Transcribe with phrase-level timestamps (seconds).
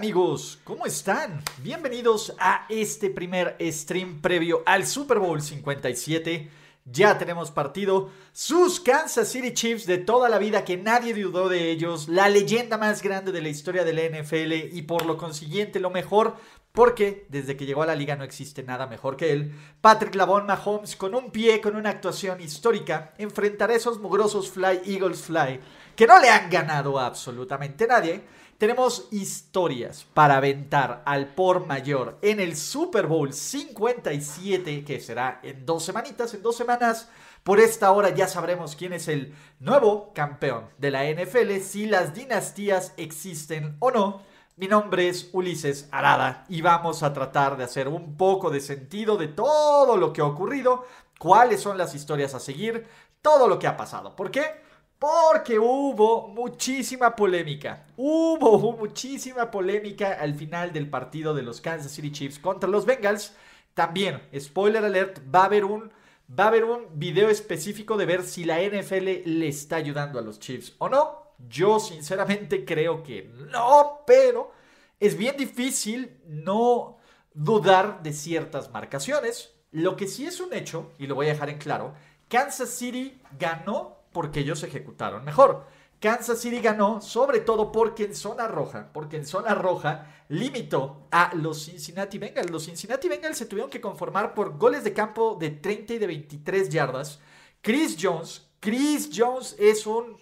[0.00, 1.44] Amigos, ¿cómo están?
[1.58, 6.50] Bienvenidos a este primer stream previo al Super Bowl 57.
[6.86, 8.08] Ya tenemos partido.
[8.32, 12.08] Sus Kansas City Chiefs de toda la vida que nadie dudó de ellos.
[12.08, 15.90] La leyenda más grande de la historia de la NFL y por lo consiguiente lo
[15.90, 16.34] mejor
[16.72, 19.52] porque desde que llegó a la liga no existe nada mejor que él.
[19.82, 24.80] Patrick Lavon Mahomes con un pie, con una actuación histórica, enfrentará a esos mugrosos Fly
[24.86, 25.60] Eagles Fly
[25.94, 32.40] que no le han ganado absolutamente nadie tenemos historias para aventar al por mayor en
[32.40, 37.08] el Super Bowl 57, que será en dos semanitas, en dos semanas.
[37.42, 42.12] Por esta hora ya sabremos quién es el nuevo campeón de la NFL, si las
[42.12, 44.20] dinastías existen o no.
[44.56, 49.16] Mi nombre es Ulises Arada y vamos a tratar de hacer un poco de sentido
[49.16, 50.84] de todo lo que ha ocurrido,
[51.18, 52.86] cuáles son las historias a seguir,
[53.22, 54.14] todo lo que ha pasado.
[54.14, 54.68] ¿Por qué?
[55.00, 57.86] Porque hubo muchísima polémica.
[57.96, 63.34] Hubo muchísima polémica al final del partido de los Kansas City Chiefs contra los Bengals.
[63.72, 65.90] También, spoiler alert, va a haber un,
[66.38, 70.22] va a haber un video específico de ver si la NFL le está ayudando a
[70.22, 71.32] los Chiefs o no.
[71.48, 74.52] Yo sinceramente creo que no, pero
[74.98, 76.98] es bien difícil no
[77.32, 79.54] dudar de ciertas marcaciones.
[79.70, 81.94] Lo que sí es un hecho, y lo voy a dejar en claro,
[82.28, 85.66] Kansas City ganó porque ellos ejecutaron mejor.
[86.00, 91.34] Kansas City ganó, sobre todo porque en zona roja, porque en zona roja limitó a
[91.34, 92.50] los Cincinnati Bengals.
[92.50, 96.06] Los Cincinnati Bengals se tuvieron que conformar por goles de campo de 30 y de
[96.06, 97.20] 23 yardas.
[97.60, 100.16] Chris Jones, Chris Jones es un,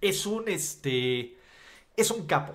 [0.00, 1.36] es un, este,
[1.94, 2.54] es un capo.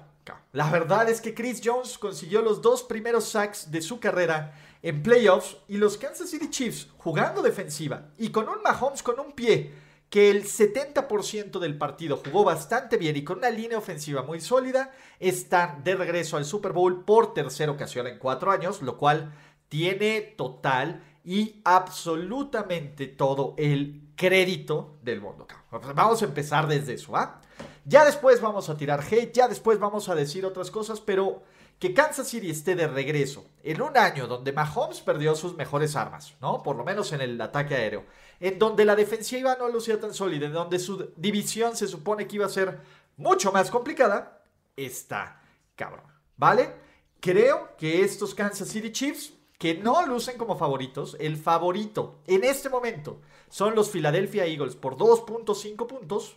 [0.54, 5.02] La verdad es que Chris Jones consiguió los dos primeros sacks de su carrera en
[5.02, 9.74] playoffs y los Kansas City Chiefs jugando defensiva y con un Mahomes con un pie
[10.12, 14.92] que el 70% del partido jugó bastante bien y con una línea ofensiva muy sólida,
[15.22, 19.34] están de regreso al Super Bowl por tercera ocasión en cuatro años, lo cual
[19.70, 25.48] tiene total y absolutamente todo el crédito del mundo.
[25.96, 27.40] Vamos a empezar desde eso, ¿ah?
[27.86, 31.42] Ya después vamos a tirar hate, ya después vamos a decir otras cosas, pero
[31.82, 36.36] que Kansas City esté de regreso en un año donde Mahomes perdió sus mejores armas,
[36.40, 36.62] ¿no?
[36.62, 38.06] Por lo menos en el ataque aéreo
[38.40, 42.36] en donde la defensiva no lucía tan sólida, en donde su división se supone que
[42.36, 42.82] iba a ser
[43.18, 44.44] mucho más complicada,
[44.76, 45.42] está
[45.76, 46.06] cabrón,
[46.38, 46.72] ¿vale?
[47.20, 52.70] Creo que estos Kansas City Chiefs, que no lucen como favoritos, el favorito en este
[52.70, 56.36] momento son los Philadelphia Eagles por 2.5 puntos,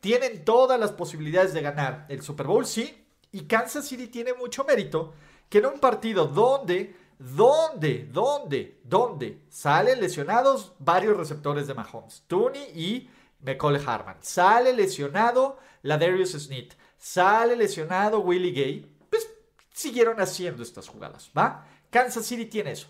[0.00, 2.99] tienen todas las posibilidades de ganar el Super Bowl, sí,
[3.32, 5.14] y Kansas City tiene mucho mérito
[5.48, 8.08] que en un partido donde ¿Dónde?
[8.10, 8.80] ¿Dónde?
[8.82, 9.42] ¿Dónde?
[9.50, 12.24] Salen lesionados varios receptores de Mahomes.
[12.26, 13.10] Tooney y
[13.42, 14.16] McCall Harman.
[14.22, 16.72] Sale lesionado la Darius Smith.
[16.96, 18.90] Sale lesionado Willie Gay.
[19.10, 19.28] Pues
[19.70, 21.66] siguieron haciendo estas jugadas, ¿va?
[21.90, 22.88] Kansas City tiene eso.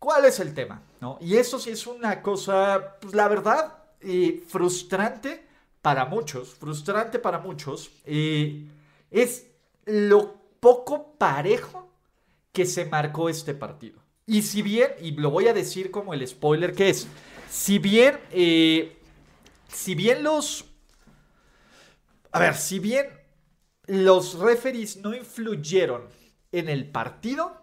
[0.00, 0.82] ¿Cuál es el tema?
[1.00, 1.18] ¿No?
[1.20, 5.46] Y eso sí es una cosa, pues la verdad, eh, frustrante
[5.80, 6.54] para muchos.
[6.54, 7.92] Frustrante para muchos.
[8.04, 8.66] Eh,
[9.12, 9.46] es
[9.84, 11.90] lo poco parejo
[12.52, 14.00] que se marcó este partido.
[14.26, 17.06] Y si bien, y lo voy a decir como el spoiler que es,
[17.50, 18.96] si bien, eh,
[19.68, 20.66] si bien los,
[22.30, 23.08] a ver, si bien
[23.86, 26.02] los referees no influyeron
[26.52, 27.60] en el partido,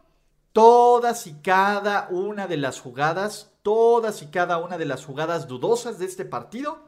[0.51, 5.99] todas y cada una de las jugadas, todas y cada una de las jugadas dudosas
[5.99, 6.83] de este partido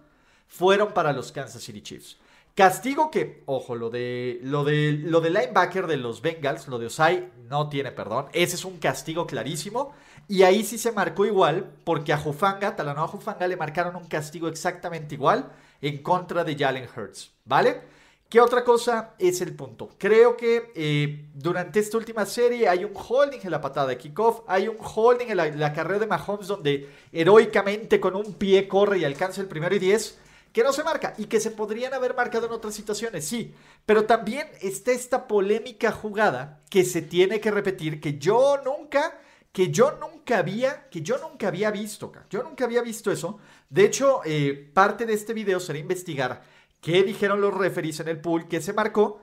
[0.48, 2.18] fueron para los Kansas City Chiefs.
[2.56, 6.88] Castigo que, ojo, lo de, lo de, lo de linebacker de los Bengals, lo de
[6.88, 8.28] Osai, no tiene perdón.
[8.34, 9.94] Ese es un castigo clarísimo.
[10.28, 14.48] Y ahí sí se marcó igual, porque a Jufanga, Talanoa Jufanga, le marcaron un castigo
[14.48, 15.52] exactamente igual
[15.82, 17.82] en contra de Jalen Hurts, ¿vale?
[18.30, 19.90] ¿Qué otra cosa es el punto?
[19.98, 24.42] Creo que eh, durante esta última serie hay un holding en la patada de kickoff,
[24.46, 29.00] hay un holding en la, la carrera de Mahomes donde heroicamente con un pie corre
[29.00, 30.20] y alcanza el primero y diez
[30.52, 33.54] que no se marca y que se podrían haber marcado en otras situaciones, sí,
[33.86, 39.20] pero también está esta polémica jugada que se tiene que repetir, que yo nunca,
[39.52, 43.40] que yo nunca había, que yo nunca había visto, yo nunca había visto eso.
[43.70, 46.42] De hecho, eh, parte de este video será investigar
[46.82, 49.22] qué dijeron los referees en el pool, que se marcó,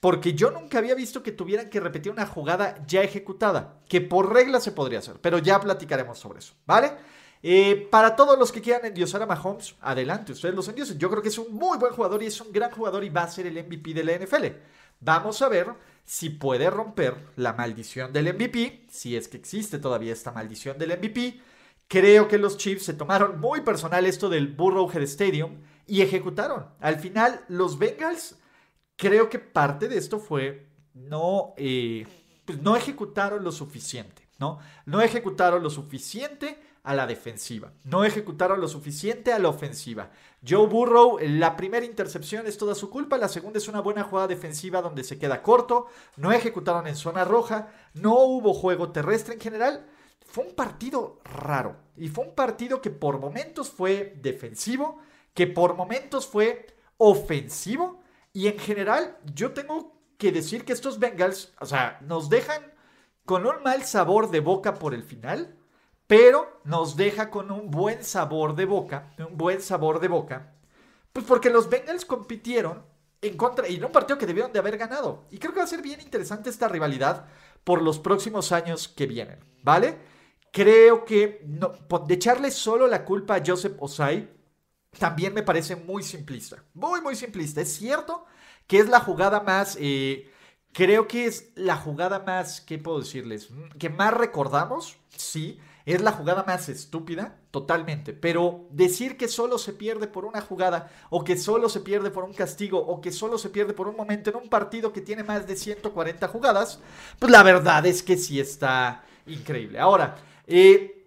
[0.00, 4.32] porque yo nunca había visto que tuvieran que repetir una jugada ya ejecutada, que por
[4.32, 6.92] regla se podría hacer, pero ya platicaremos sobre eso, ¿vale?
[7.42, 10.98] Eh, para todos los que quieran endiosar a Mahomes, adelante, ustedes los endiosen.
[10.98, 13.22] Yo creo que es un muy buen jugador y es un gran jugador y va
[13.22, 14.46] a ser el MVP de la NFL.
[15.00, 15.68] Vamos a ver
[16.04, 20.98] si puede romper la maldición del MVP, si es que existe todavía esta maldición del
[20.98, 21.40] MVP.
[21.88, 26.66] Creo que los Chiefs se tomaron muy personal esto del Burrowhead Stadium y ejecutaron.
[26.80, 28.38] Al final, los Bengals,
[28.96, 32.06] creo que parte de esto fue no, eh,
[32.44, 34.58] pues no ejecutaron lo suficiente, ¿no?
[34.84, 37.72] No ejecutaron lo suficiente a la defensiva.
[37.84, 40.10] No ejecutaron lo suficiente a la ofensiva.
[40.46, 44.28] Joe Burrow, la primera intercepción es toda su culpa, la segunda es una buena jugada
[44.28, 45.86] defensiva donde se queda corto,
[46.16, 49.86] no ejecutaron en zona roja, no hubo juego terrestre en general.
[50.26, 54.98] Fue un partido raro y fue un partido que por momentos fue defensivo,
[55.34, 56.66] que por momentos fue
[56.96, 58.00] ofensivo
[58.32, 62.62] y en general yo tengo que decir que estos Bengals, o sea, nos dejan
[63.24, 65.56] con un mal sabor de boca por el final
[66.10, 70.56] pero nos deja con un buen sabor de boca, un buen sabor de boca,
[71.12, 72.84] pues porque los Bengals compitieron
[73.22, 75.28] en contra, y en un partido que debieron de haber ganado.
[75.30, 77.26] Y creo que va a ser bien interesante esta rivalidad
[77.62, 79.98] por los próximos años que vienen, ¿vale?
[80.52, 81.74] Creo que no,
[82.04, 84.28] de echarle solo la culpa a Joseph Osai
[84.98, 86.64] también me parece muy simplista.
[86.74, 87.60] Muy, muy simplista.
[87.60, 88.24] Es cierto
[88.66, 89.78] que es la jugada más...
[89.80, 90.28] Eh,
[90.72, 93.50] creo que es la jugada más, ¿qué puedo decirles?
[93.78, 95.60] Que más recordamos, sí.
[95.90, 98.12] Es la jugada más estúpida, totalmente.
[98.12, 102.24] Pero decir que solo se pierde por una jugada, o que solo se pierde por
[102.24, 105.24] un castigo, o que solo se pierde por un momento en un partido que tiene
[105.24, 106.78] más de 140 jugadas,
[107.18, 109.80] pues la verdad es que sí está increíble.
[109.80, 110.16] Ahora,
[110.46, 111.00] eh,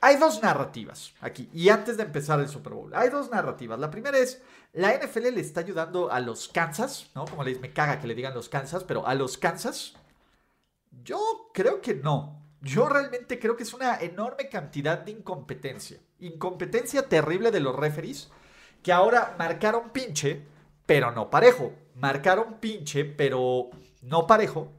[0.00, 1.50] hay dos narrativas aquí.
[1.52, 3.78] Y antes de empezar el Super Bowl, hay dos narrativas.
[3.78, 4.40] La primera es,
[4.72, 7.24] la NFL le está ayudando a los Kansas, ¿no?
[7.26, 9.94] Como les me caga que le digan los Kansas, pero a los Kansas,
[11.02, 12.45] yo creo que no.
[12.66, 15.98] Yo realmente creo que es una enorme cantidad de incompetencia.
[16.18, 18.30] Incompetencia terrible de los referees
[18.82, 20.42] que ahora marcaron pinche,
[20.84, 21.72] pero no parejo.
[21.94, 23.70] Marcaron pinche, pero
[24.02, 24.72] no parejo.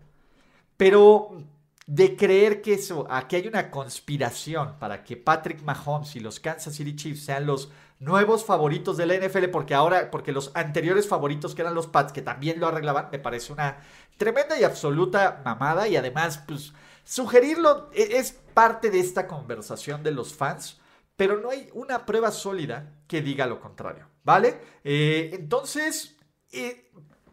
[0.75, 1.37] Pero
[1.85, 6.75] de creer que eso, aquí hay una conspiración para que Patrick Mahomes y los Kansas
[6.75, 11.55] City Chiefs sean los nuevos favoritos de la NFL, porque ahora, porque los anteriores favoritos
[11.55, 13.77] que eran los Pats, que también lo arreglaban, me parece una
[14.17, 15.87] tremenda y absoluta mamada.
[15.87, 16.73] Y además, pues
[17.07, 20.77] Sugerirlo e, es parte de esta conversación de los fans,
[21.15, 24.59] pero no hay una prueba sólida que diga lo contrario, ¿vale?
[24.83, 26.17] Eh, entonces,
[26.51, 26.91] eh,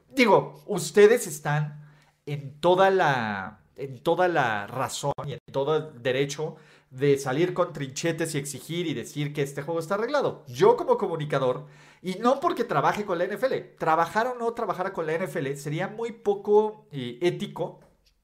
[0.09, 1.91] digo, ustedes están
[2.25, 6.55] en toda la en toda la razón y en todo derecho
[6.95, 10.45] de salir con trinchetes y exigir y decir que este juego está arreglado.
[10.47, 11.67] Yo como comunicador,
[12.01, 15.89] y no porque trabaje con la NFL, trabajar o no trabajar con la NFL sería
[15.89, 17.81] muy poco eh, ético,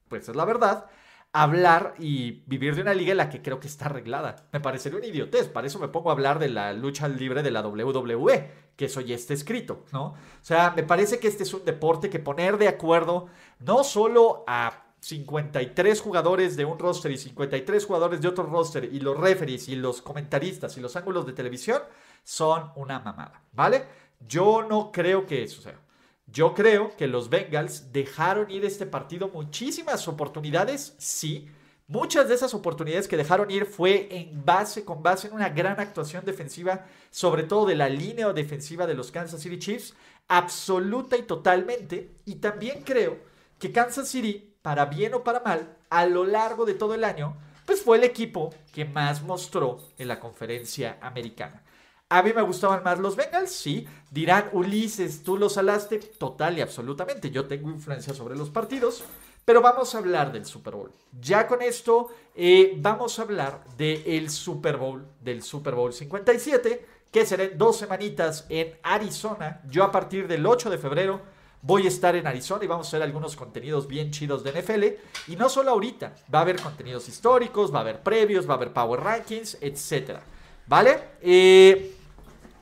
[0.07, 0.85] pues es la verdad,
[1.33, 4.47] hablar y vivir de una liga en la que creo que está arreglada.
[4.53, 5.49] Me parecería una idiotez.
[5.49, 9.01] Para eso me pongo a hablar de la lucha libre de la WWE, que eso
[9.01, 10.05] ya está escrito, ¿no?
[10.05, 13.27] O sea, me parece que este es un deporte que poner de acuerdo
[13.59, 18.99] no solo a 53 jugadores de un roster y 53 jugadores de otro roster y
[18.99, 21.81] los referees y los comentaristas y los ángulos de televisión
[22.23, 23.83] son una mamada, ¿vale?
[24.27, 25.79] Yo no creo que eso sea.
[26.27, 31.49] Yo creo que los Bengals dejaron ir este partido muchísimas oportunidades, sí.
[31.87, 35.79] Muchas de esas oportunidades que dejaron ir fue en base, con base en una gran
[35.79, 39.95] actuación defensiva, sobre todo de la línea defensiva de los Kansas City Chiefs,
[40.27, 42.11] absoluta y totalmente.
[42.25, 43.17] Y también creo
[43.59, 47.35] que Kansas City, para bien o para mal, a lo largo de todo el año,
[47.65, 51.63] pues fue el equipo que más mostró en la conferencia americana.
[52.09, 53.87] A mí me gustaban más los Bengals, sí.
[54.09, 55.97] Dirán, Ulises, tú los alaste.
[55.97, 57.31] Total y absolutamente.
[57.31, 59.05] Yo tengo influencia sobre los partidos.
[59.45, 60.91] Pero vamos a hablar del Super Bowl.
[61.19, 67.25] Ya con esto eh, vamos a hablar del Super Bowl, del Super Bowl 57, que
[67.25, 69.61] será dos semanitas en Arizona.
[69.69, 71.21] Yo a partir del 8 de febrero
[71.61, 75.31] voy a estar en Arizona y vamos a hacer algunos contenidos bien chidos de NFL.
[75.31, 78.57] Y no solo ahorita, va a haber contenidos históricos, va a haber previos, va a
[78.57, 80.19] haber Power Rankings, etc.
[80.67, 81.11] ¿Vale?
[81.21, 81.95] Eh,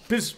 [0.07, 0.37] pues,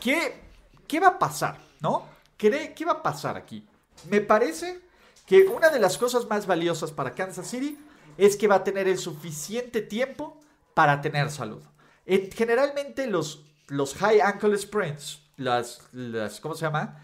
[0.00, 0.40] ¿qué,
[0.86, 1.58] qué va a pasar?
[1.80, 2.06] ¿No?
[2.36, 3.66] ¿Qué, ¿Qué va a pasar aquí?
[4.08, 4.80] Me parece
[5.26, 7.78] que una de las cosas más valiosas para Kansas City
[8.18, 10.40] es que va a tener el suficiente tiempo
[10.74, 11.62] para tener salud.
[12.06, 17.00] generalmente los, los high ankle sprints, las, las, ¿cómo se llama?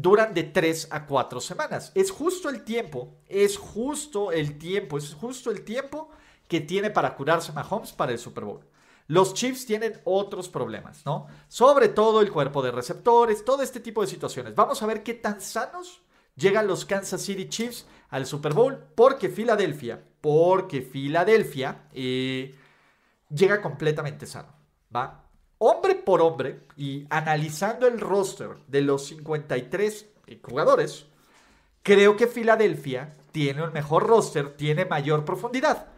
[0.00, 1.92] Duran de 3 a 4 semanas.
[1.94, 6.10] Es justo el tiempo, es justo el tiempo, es justo el tiempo
[6.48, 8.66] que tiene para curarse Mahomes para el Super Bowl.
[9.06, 11.26] Los Chiefs tienen otros problemas, ¿no?
[11.48, 14.54] Sobre todo el cuerpo de receptores, todo este tipo de situaciones.
[14.54, 16.02] Vamos a ver qué tan sanos
[16.40, 22.56] Llegan los Kansas City Chiefs al Super Bowl porque Filadelfia, porque Filadelfia eh,
[23.28, 24.48] llega completamente sano,
[24.94, 25.29] ¿va?
[25.62, 30.06] Hombre por hombre y analizando el roster de los 53
[30.42, 31.04] jugadores,
[31.82, 35.88] creo que Filadelfia tiene un mejor roster, tiene mayor profundidad,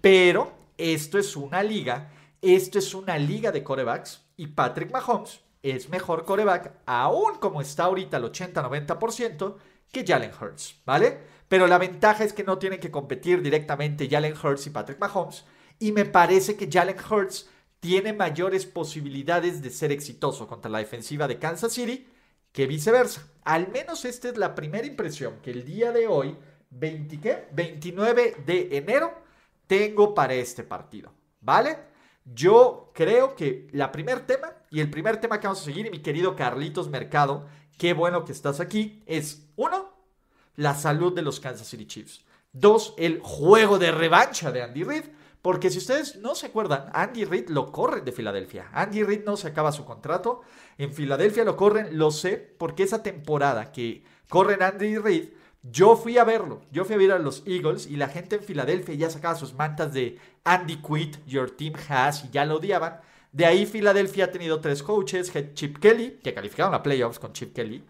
[0.00, 5.88] pero esto es una liga, esto es una liga de corebacks y Patrick Mahomes es
[5.88, 9.56] mejor coreback, aún como está ahorita al 80-90%,
[9.90, 11.18] que Jalen Hurts, ¿vale?
[11.48, 15.44] Pero la ventaja es que no tienen que competir directamente Jalen Hurts y Patrick Mahomes.
[15.80, 17.48] Y me parece que Jalen Hurts
[17.80, 22.06] tiene mayores posibilidades de ser exitoso contra la defensiva de Kansas City
[22.52, 23.26] que viceversa.
[23.44, 26.36] Al menos esta es la primera impresión que el día de hoy,
[26.70, 29.12] 20, 29 de enero,
[29.66, 31.12] tengo para este partido.
[31.40, 31.78] ¿Vale?
[32.24, 35.90] Yo creo que la primer tema y el primer tema que vamos a seguir, y
[35.90, 37.46] mi querido Carlitos Mercado,
[37.78, 39.94] qué bueno que estás aquí, es uno,
[40.56, 42.24] la salud de los Kansas City Chiefs.
[42.52, 45.04] Dos, el juego de revancha de Andy Reid.
[45.42, 48.68] Porque si ustedes no se acuerdan, Andy Reid lo corren de Filadelfia.
[48.72, 50.42] Andy Reid no se acaba su contrato.
[50.78, 55.28] En Filadelfia lo corren, lo sé, porque esa temporada que corren Andy Reid,
[55.62, 56.62] yo fui a verlo.
[56.72, 59.54] Yo fui a ver a los Eagles y la gente en Filadelfia ya sacaba sus
[59.54, 63.00] mantas de Andy Quit, Your Team Has, y ya lo odiaban.
[63.32, 67.54] De ahí Filadelfia ha tenido tres coaches, Chip Kelly, que calificaron a playoffs con Chip
[67.54, 67.84] Kelly,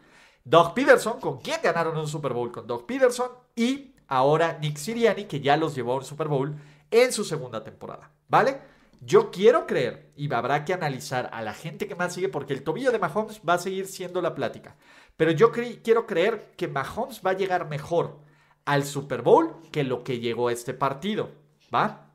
[0.45, 5.25] Doug Peterson, con quien ganaron un Super Bowl con Doug Peterson, y ahora Nick Siriani,
[5.25, 6.57] que ya los llevó a un Super Bowl
[6.91, 8.59] en su segunda temporada, ¿vale?
[9.01, 12.65] Yo quiero creer, y habrá que analizar a la gente que más sigue, porque el
[12.65, 14.77] tobillo de Mahomes va a seguir siendo la plática,
[15.17, 18.19] pero yo quiero creer que Mahomes va a llegar mejor
[18.65, 21.31] al Super Bowl que lo que llegó a este partido,
[21.73, 22.13] ¿va?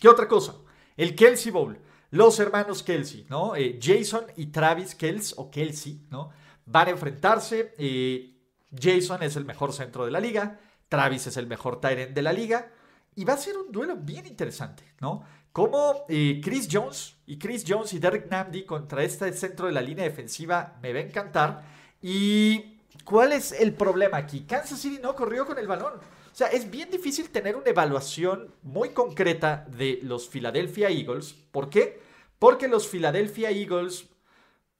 [0.00, 0.54] ¿Qué otra cosa?
[0.96, 1.78] El Kelsey Bowl.
[2.10, 3.56] Los hermanos Kelsey, ¿no?
[3.56, 6.30] Eh, Jason y Travis Kelsey, ¿no?
[6.64, 7.74] Van a enfrentarse.
[7.78, 8.34] Eh,
[8.78, 10.60] Jason es el mejor centro de la liga.
[10.88, 12.70] Travis es el mejor Tyrant de la liga.
[13.14, 15.24] Y va a ser un duelo bien interesante, ¿no?
[15.52, 19.80] Como eh, Chris Jones y Chris Jones y Derek Namdi contra este centro de la
[19.80, 21.64] línea defensiva me va a encantar.
[22.02, 24.40] ¿Y cuál es el problema aquí?
[24.40, 25.94] Kansas City no corrió con el balón.
[25.94, 31.32] O sea, es bien difícil tener una evaluación muy concreta de los Philadelphia Eagles.
[31.50, 32.02] ¿Por qué?
[32.38, 34.10] Porque los Philadelphia Eagles,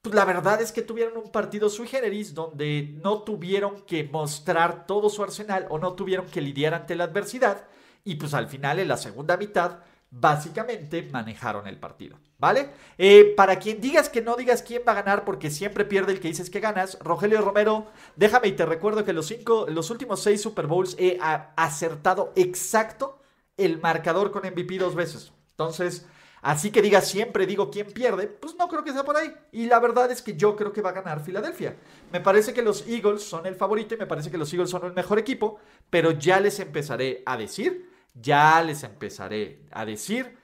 [0.06, 4.86] pues la verdad es que tuvieron un partido sui generis donde no tuvieron que mostrar
[4.86, 7.66] todo su arsenal o no tuvieron que lidiar ante la adversidad.
[8.04, 12.70] Y pues al final, en la segunda mitad, básicamente manejaron el partido, ¿vale?
[12.98, 16.20] Eh, para quien digas que no digas quién va a ganar porque siempre pierde el
[16.20, 20.22] que dices que ganas, Rogelio Romero, déjame y te recuerdo que los, cinco, los últimos
[20.22, 23.18] seis Super Bowls he acertado exacto
[23.56, 25.32] el marcador con MVP dos veces.
[25.50, 26.06] Entonces,
[26.50, 29.32] así que digas siempre digo quién pierde, pues no creo que sea por ahí.
[29.52, 31.76] Y la verdad es que yo creo que va a ganar Filadelfia.
[32.12, 34.84] Me parece que los Eagles son el favorito y me parece que los Eagles son
[34.84, 35.58] el mejor equipo,
[35.90, 40.36] pero ya les empezaré a decir ya les empezaré a decir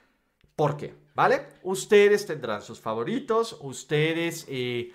[0.56, 1.46] por qué, ¿vale?
[1.62, 4.92] Ustedes tendrán sus favoritos, ustedes eh,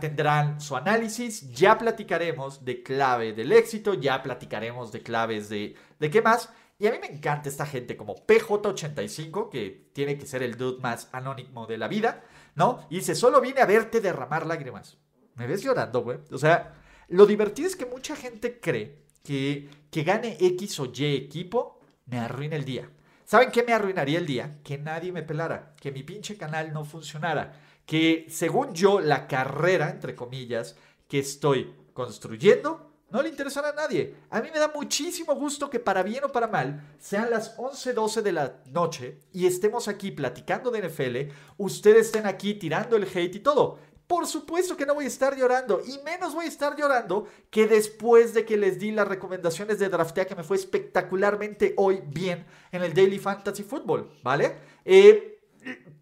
[0.00, 6.10] tendrán su análisis, ya platicaremos de clave del éxito, ya platicaremos de claves de, de
[6.10, 6.50] qué más.
[6.80, 10.80] Y a mí me encanta esta gente como PJ85, que tiene que ser el dude
[10.80, 12.86] más anónimo de la vida, ¿no?
[12.88, 14.96] Y dice, solo viene a verte derramar lágrimas.
[15.34, 16.20] ¿Me ves llorando, güey?
[16.32, 16.74] O sea,
[17.08, 22.18] lo divertido es que mucha gente cree que, que gane X o Y equipo me
[22.18, 22.90] arruina el día.
[23.26, 24.58] ¿Saben qué me arruinaría el día?
[24.64, 29.90] Que nadie me pelara, que mi pinche canal no funcionara, que según yo la carrera,
[29.90, 34.14] entre comillas, que estoy construyendo, no le interesará a nadie.
[34.30, 37.92] A mí me da muchísimo gusto que para bien o para mal, sean las 11,
[37.92, 43.04] 12 de la noche y estemos aquí platicando de NFL, ustedes estén aquí tirando el
[43.04, 43.78] hate y todo.
[44.06, 47.68] Por supuesto que no voy a estar llorando y menos voy a estar llorando que
[47.68, 52.44] después de que les di las recomendaciones de Draftea que me fue espectacularmente hoy bien
[52.72, 54.56] en el Daily Fantasy Football, ¿vale?
[54.84, 55.39] Eh,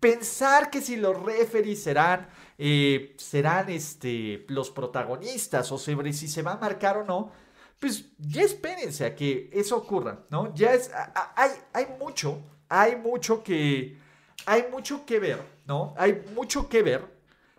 [0.00, 6.42] pensar que si los referees serán, eh, serán este, los protagonistas o sobre si se
[6.42, 7.32] va a marcar o no,
[7.78, 10.54] pues ya espérense a que eso ocurra, ¿no?
[10.54, 10.90] Ya es,
[11.36, 13.98] hay, hay mucho, hay mucho que,
[14.46, 15.94] hay mucho que ver, ¿no?
[15.96, 17.04] Hay mucho que ver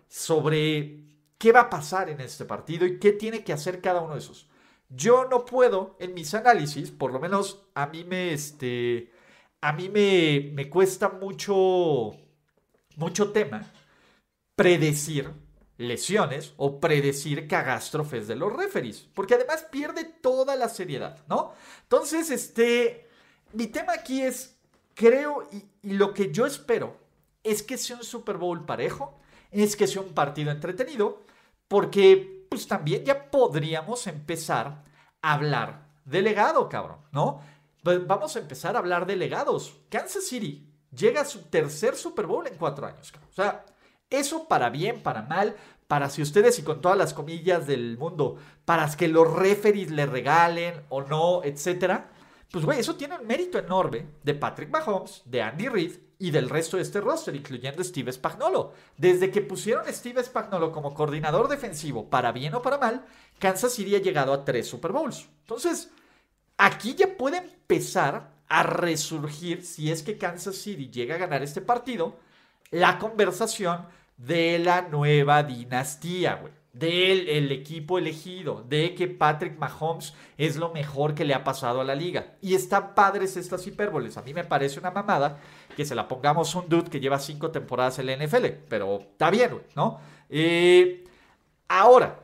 [0.07, 1.03] sobre
[1.37, 4.19] qué va a pasar en este partido y qué tiene que hacer cada uno de
[4.19, 4.49] esos.
[4.89, 9.11] Yo no puedo en mis análisis, por lo menos a mí me, este,
[9.61, 12.15] a mí me, me cuesta mucho,
[12.95, 13.71] mucho tema
[14.55, 15.31] predecir
[15.77, 21.53] lesiones o predecir cagástrofes de los referees, porque además pierde toda la seriedad, ¿no?
[21.83, 23.07] Entonces, este,
[23.53, 24.59] mi tema aquí es,
[24.93, 26.97] creo, y lo que yo espero
[27.43, 29.17] es que sea un Super Bowl parejo,
[29.51, 31.23] es que sea un partido entretenido,
[31.69, 34.83] porque pues también ya podríamos empezar
[35.21, 37.41] a hablar de legado, cabrón, ¿no?
[37.83, 39.77] Vamos a empezar a hablar de legados.
[39.89, 43.13] Kansas City llega a su tercer Super Bowl en cuatro años.
[43.29, 43.65] O sea,
[44.09, 45.55] eso para bien, para mal,
[45.87, 50.05] para si ustedes y con todas las comillas del mundo, para que los referees le
[50.05, 52.11] regalen o no, etcétera.
[52.51, 56.49] Pues, güey, eso tiene un mérito enorme de Patrick Mahomes, de Andy Reid y del
[56.49, 58.73] resto de este roster, incluyendo Steve Spagnuolo.
[58.97, 63.05] Desde que pusieron a Steve Spagnuolo como coordinador defensivo, para bien o para mal,
[63.37, 65.29] Kansas City ha llegado a tres Super Bowls.
[65.41, 65.91] Entonces,
[66.59, 71.61] aquí ya puede empezar a resurgir, si es que Kansas City llega a ganar este
[71.61, 72.19] partido,
[72.69, 73.87] la conversación
[74.17, 80.71] de la nueva dinastía, güey del el equipo elegido, de que Patrick Mahomes es lo
[80.71, 82.35] mejor que le ha pasado a la liga.
[82.41, 84.17] Y están padres estas hipérboles.
[84.17, 85.39] A mí me parece una mamada
[85.75, 89.29] que se la pongamos un dude que lleva cinco temporadas en la NFL, pero está
[89.29, 89.99] bien, ¿no?
[90.29, 91.03] Eh,
[91.67, 92.19] ahora,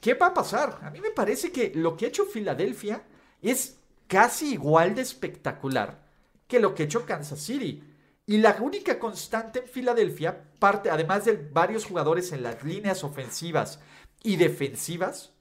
[0.00, 0.78] ¿qué va a pasar?
[0.82, 3.02] A mí me parece que lo que ha hecho Filadelfia
[3.42, 6.06] es casi igual de espectacular
[6.46, 7.82] que lo que ha hecho Kansas City.
[8.24, 13.80] Y la única constante en Filadelfia, parte, además de varios jugadores en las líneas ofensivas
[14.22, 15.32] y defensivas,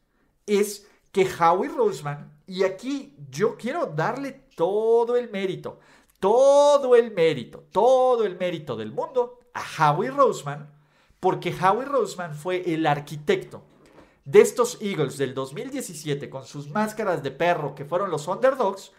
[0.48, 5.80] es que Howie Roseman, y aquí yo quiero darle todo el mérito,
[6.20, 10.74] todo el mérito, todo el mérito del mundo a Howie Roseman,
[11.20, 13.64] porque Howie Roseman fue el arquitecto
[14.26, 18.92] de estos Eagles del 2017 con sus máscaras de perro que fueron los underdogs,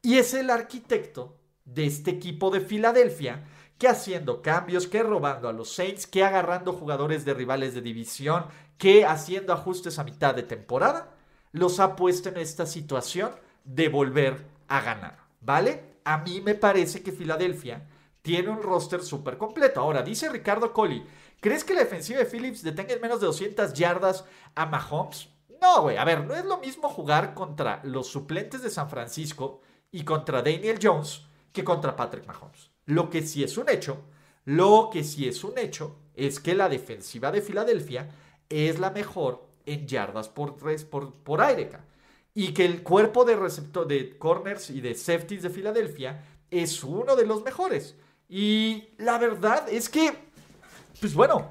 [0.00, 3.44] y es el arquitecto de este equipo de Filadelfia
[3.78, 8.46] que haciendo cambios, que robando a los Saints, que agarrando jugadores de rivales de división,
[8.78, 11.14] que haciendo ajustes a mitad de temporada,
[11.52, 13.32] los ha puesto en esta situación
[13.64, 15.96] de volver a ganar, ¿vale?
[16.04, 17.88] A mí me parece que Filadelfia
[18.22, 19.80] tiene un roster súper completo.
[19.80, 21.04] Ahora, dice Ricardo Colli,
[21.42, 25.28] ¿crees que la defensiva de Phillips detenga en menos de 200 yardas a Mahomes?
[25.60, 29.60] No, güey, a ver, no es lo mismo jugar contra los suplentes de San Francisco
[29.90, 32.70] y contra Daniel Jones que contra Patrick Mahomes.
[32.86, 33.98] Lo que sí es un hecho,
[34.44, 38.08] lo que sí es un hecho es que la defensiva de Filadelfia
[38.48, 41.70] es la mejor en yardas por, por, por aire.
[42.34, 47.14] Y que el cuerpo de, receptor, de corners y de safeties de Filadelfia es uno
[47.16, 47.96] de los mejores.
[48.28, 50.31] Y la verdad es que,
[51.00, 51.50] pues bueno,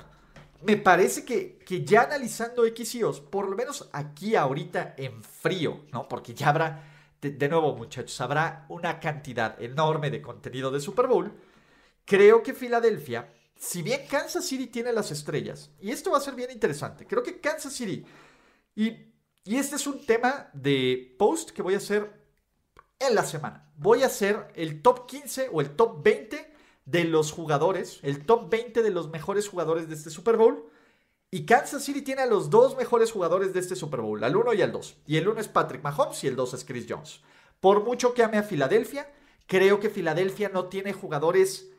[0.64, 5.86] me parece que, que ya analizando X y por lo menos aquí ahorita en frío,
[5.92, 6.08] ¿no?
[6.08, 11.32] Porque ya habrá de, nuevo muchachos, habrá una cantidad enorme de contenido de Super Bowl.
[12.06, 16.34] Creo que Filadelfia, si bien Kansas City tiene las estrellas, y esto va a ser
[16.34, 18.04] bien interesante, creo que Kansas City,
[18.76, 18.90] y,
[19.44, 22.12] y este es un tema de post que voy a hacer
[23.00, 23.72] en la semana.
[23.78, 26.51] Voy a hacer el top 15 o el top 20
[26.86, 30.70] de los jugadores, el top 20 de los mejores jugadores de este Super Bowl.
[31.30, 34.54] Y Kansas City tiene a los dos mejores jugadores de este Super Bowl, al 1
[34.54, 34.98] y al 2.
[35.08, 37.22] Y el 1 es Patrick Mahomes y el 2 es Chris Jones.
[37.62, 39.10] Por mucho que ame a Filadelfia,
[39.48, 41.70] creo que Filadelfia no tiene jugadores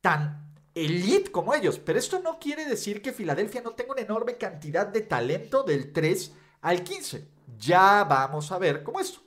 [0.00, 1.78] tan elite como ellos.
[1.78, 5.92] Pero esto no quiere decir que Filadelfia no tenga una enorme cantidad de talento del
[5.92, 7.26] 3 al 15.
[7.58, 9.20] Ya vamos a ver cómo esto.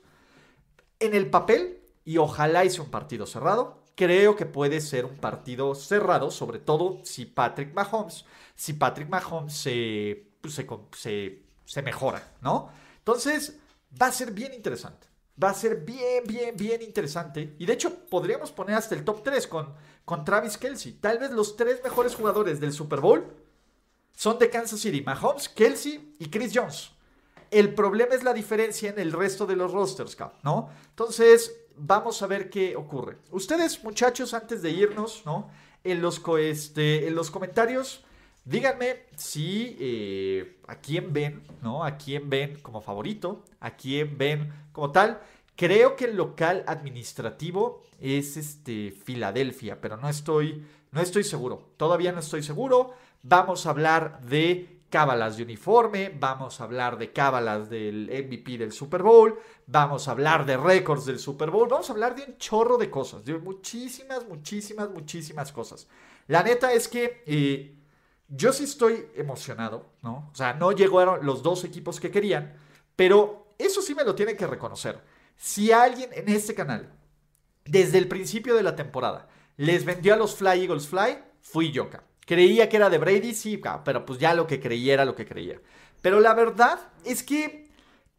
[0.98, 5.74] En el papel, y ojalá hice un partido cerrado, creo que puede ser un partido
[5.74, 9.62] cerrado, sobre todo si Patrick Mahomes, si Patrick Mahomes
[10.40, 12.70] pues, se, se, se, mejora, ¿no?
[12.98, 13.58] Entonces,
[14.00, 15.06] va a ser bien interesante.
[15.42, 17.56] Va a ser bien, bien, bien interesante.
[17.58, 20.92] Y de hecho, podríamos poner hasta el top 3 con, con Travis Kelsey.
[20.92, 23.24] Tal vez los tres mejores jugadores del Super Bowl
[24.14, 26.92] son de Kansas City: Mahomes, Kelsey y Chris Jones.
[27.50, 30.70] El problema es la diferencia en el resto de los rosters, ¿no?
[30.90, 33.18] Entonces, vamos a ver qué ocurre.
[33.30, 35.50] Ustedes, muchachos, antes de irnos, ¿no?
[35.82, 38.04] En los, este, en los comentarios,
[38.44, 41.84] díganme si eh, a quién ven, ¿no?
[41.84, 45.20] A quién ven como favorito, a quién ven como tal.
[45.56, 51.70] Creo que el local administrativo es este Filadelfia, pero no estoy, no estoy seguro.
[51.76, 52.94] Todavía no estoy seguro.
[53.22, 58.72] Vamos a hablar de cábalas de uniforme, vamos a hablar de cábalas del MVP del
[58.72, 62.38] Super Bowl, vamos a hablar de récords del Super Bowl, vamos a hablar de un
[62.38, 65.88] chorro de cosas, de muchísimas, muchísimas, muchísimas cosas.
[66.28, 67.76] La neta es que eh,
[68.28, 70.30] yo sí estoy emocionado, ¿no?
[70.32, 72.56] O sea, no llegaron los dos equipos que querían,
[72.96, 75.00] pero eso sí me lo tienen que reconocer.
[75.36, 76.92] Si alguien en este canal,
[77.64, 81.88] desde el principio de la temporada, les vendió a los Fly Eagles Fly, fui yo.
[82.26, 85.26] Creía que era de Brady, sí, pero pues ya lo que creía era lo que
[85.26, 85.60] creía.
[86.00, 87.68] Pero la verdad es que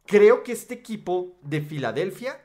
[0.05, 2.39] creo que este equipo de Filadelfia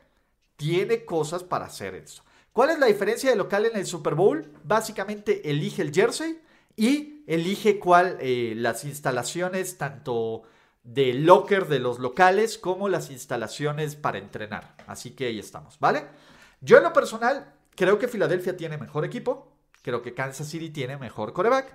[0.57, 2.23] tiene cosas para hacer eso.
[2.53, 4.53] ¿Cuál es la diferencia de local en el Super Bowl?
[4.64, 6.40] Básicamente elige el jersey
[6.77, 10.42] y elige cuál eh, las instalaciones tanto
[10.83, 14.75] de locker de los locales como las instalaciones para entrenar.
[14.87, 16.07] Así que ahí estamos, ¿vale?
[16.61, 19.49] Yo en lo personal creo que Filadelfia tiene mejor equipo,
[19.82, 21.74] creo que Kansas City tiene mejor coreback.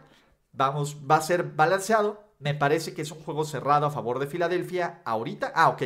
[0.51, 2.23] Vamos, va a ser balanceado.
[2.39, 5.51] Me parece que es un juego cerrado a favor de Filadelfia ahorita.
[5.55, 5.83] Ah, ok.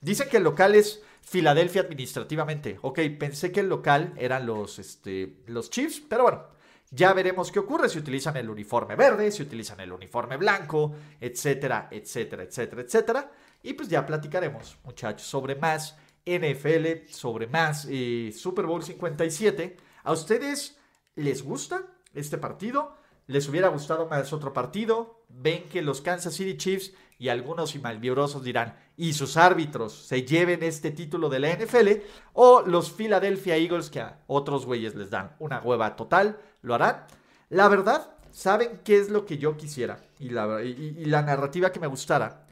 [0.00, 2.78] Dicen que el local es Filadelfia administrativamente.
[2.82, 6.44] Ok, pensé que el local eran los, este, los Chiefs, pero bueno,
[6.90, 11.88] ya veremos qué ocurre si utilizan el uniforme verde, si utilizan el uniforme blanco, etcétera,
[11.90, 13.30] etcétera, etcétera, etcétera.
[13.62, 19.76] Y pues ya platicaremos, muchachos, sobre más NFL, sobre más eh, Super Bowl 57.
[20.04, 20.78] ¿A ustedes
[21.18, 21.82] les gusta
[22.14, 22.96] este partido?
[23.26, 25.24] ¿Les hubiera gustado más otro partido?
[25.28, 30.22] ¿Ven que los Kansas City Chiefs y algunos y malvibrosos dirán, y sus árbitros se
[30.22, 31.88] lleven este título de la NFL?
[32.32, 36.38] ¿O los Philadelphia Eagles que a otros güeyes les dan una hueva total?
[36.62, 37.04] ¿Lo harán?
[37.50, 40.00] La verdad, ¿saben qué es lo que yo quisiera?
[40.18, 42.46] Y la, narrativa que me gustara.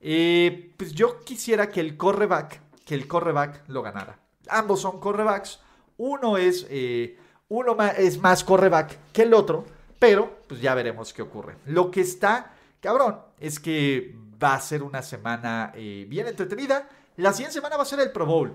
[0.00, 4.18] Eh, pues yo quisiera que el correback, que el correback lo ganara.
[4.48, 5.60] Ambos son correbacks.
[5.98, 7.18] Uno es, eh,
[7.48, 9.64] uno es más correback que el otro,
[9.98, 11.56] pero pues ya veremos qué ocurre.
[11.66, 16.88] Lo que está cabrón es que va a ser una semana eh, bien entretenida.
[17.16, 18.52] La siguiente semana va a ser el Pro Bowl.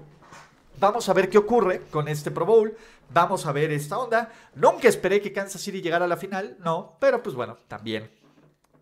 [0.80, 2.76] Vamos a ver qué ocurre con este Pro Bowl.
[3.10, 4.32] Vamos a ver esta onda.
[4.56, 6.98] Nunca esperé que Kansas City llegara a la final, no.
[7.00, 8.10] Pero pues bueno, también,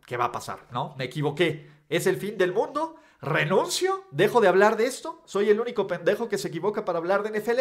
[0.06, 0.60] ¿qué va a pasar?
[0.72, 0.96] ¿No?
[0.98, 1.70] Me equivoqué.
[1.90, 2.96] ¿Es el fin del mundo?
[3.22, 4.06] ¿Renuncio?
[4.12, 5.22] ¿Dejo de hablar de esto?
[5.26, 7.60] ¿Soy el único pendejo que se equivoca para hablar de NFL?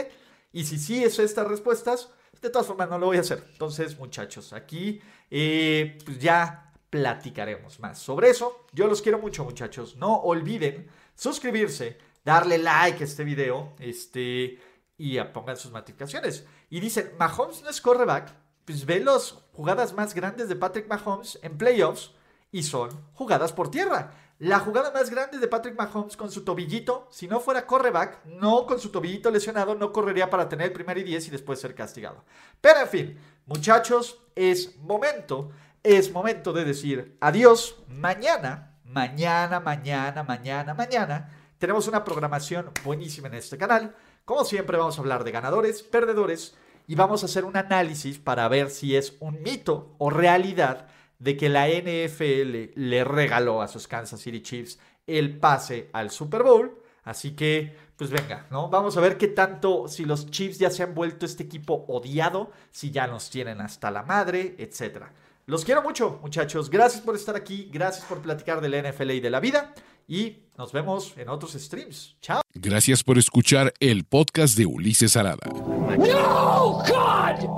[0.53, 3.45] Y si sí es estas respuestas, de todas formas no lo voy a hacer.
[3.53, 8.67] Entonces, muchachos, aquí eh, pues ya platicaremos más sobre eso.
[8.73, 9.97] Yo los quiero mucho, muchachos.
[9.97, 14.61] No olviden suscribirse darle like a este video este,
[14.97, 16.47] y pongan sus notificaciones.
[16.71, 18.35] Y dicen, Mahomes no es correback,
[18.65, 22.13] pues ve las jugadas más grandes de Patrick Mahomes en playoffs
[22.51, 24.13] y son jugadas por tierra.
[24.39, 28.67] La jugada más grande de Patrick Mahomes con su tobillito, si no fuera correback, no
[28.67, 31.75] con su tobillito lesionado, no correría para tener el primer y 10 y después ser
[31.75, 32.25] castigado.
[32.61, 35.51] Pero en fin, muchachos, es momento,
[35.83, 37.77] es momento de decir adiós.
[37.89, 43.95] Mañana, mañana, mañana, mañana, mañana tenemos una programación buenísima en este canal.
[44.25, 46.55] Como siempre vamos a hablar de ganadores, perdedores
[46.87, 50.87] y vamos a hacer un análisis para ver si es un mito o realidad
[51.18, 56.42] de que la NFL le regaló a sus Kansas City Chiefs el pase al Super
[56.42, 56.83] Bowl.
[57.04, 58.68] Así que, pues venga, ¿no?
[58.68, 62.50] Vamos a ver qué tanto, si los Chiefs ya se han vuelto este equipo odiado,
[62.70, 65.04] si ya nos tienen hasta la madre, etc.
[65.46, 66.68] Los quiero mucho, muchachos.
[66.68, 69.74] Gracias por estar aquí, gracias por platicar de la NFL y de la vida
[70.09, 72.16] y nos vemos en otros streams.
[72.20, 72.40] Chao.
[72.54, 75.46] Gracias por escuchar el podcast de Ulises Arada.
[75.46, 77.58] No, God.